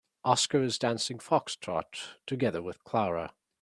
Oscar 0.23 0.63
is 0.63 0.79
dancing 0.79 1.19
foxtrot 1.19 2.15
together 2.25 2.59
with 2.59 2.83
Clara. 2.83 3.35